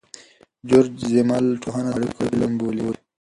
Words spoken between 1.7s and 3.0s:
د اړیکو علم بولي.